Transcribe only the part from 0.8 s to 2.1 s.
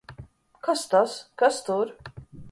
tas! Kas tur!